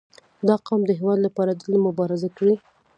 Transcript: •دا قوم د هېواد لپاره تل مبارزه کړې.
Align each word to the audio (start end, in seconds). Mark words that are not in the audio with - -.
•دا 0.47 0.55
قوم 0.67 0.81
د 0.85 0.91
هېواد 0.99 1.19
لپاره 1.27 1.57
تل 1.61 1.73
مبارزه 1.87 2.29
کړې. 2.37 2.55